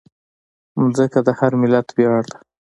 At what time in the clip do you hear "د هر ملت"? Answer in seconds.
1.27-1.87